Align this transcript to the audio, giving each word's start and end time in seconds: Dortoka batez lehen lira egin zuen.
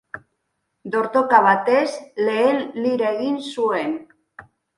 Dortoka 0.95 1.41
batez 1.47 1.91
lehen 2.29 2.65
lira 2.87 3.13
egin 3.19 3.37
zuen. 3.53 3.95